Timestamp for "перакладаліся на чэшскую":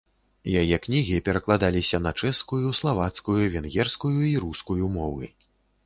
1.27-2.65